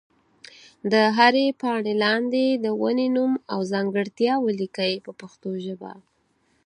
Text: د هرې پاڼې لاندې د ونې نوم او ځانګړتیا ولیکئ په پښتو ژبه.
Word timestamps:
د 0.91 0.93
هرې 1.17 1.47
پاڼې 1.61 1.93
لاندې 2.03 2.45
د 2.63 2.65
ونې 2.81 3.07
نوم 3.15 3.31
او 3.53 3.59
ځانګړتیا 3.71 4.33
ولیکئ 4.45 4.93
په 5.05 5.11
پښتو 5.19 5.49
ژبه. 5.65 5.91